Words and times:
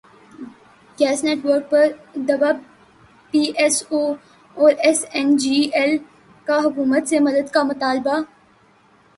gas 0.97 1.19
net 1.25 1.39
work 1.45 1.65
پر 1.71 1.87
دبا 2.27 2.51
P 3.33 3.41
S 3.59 3.75
O 3.89 4.01
اور 4.57 4.71
ایس 4.85 4.99
این 5.15 5.27
جی 5.41 5.57
ایل 5.77 5.93
کا 6.47 6.57
حکومت 6.65 7.03
سے 7.09 7.19
مدد 7.27 7.47
کا 7.53 7.61
مطالبہ 7.63 8.15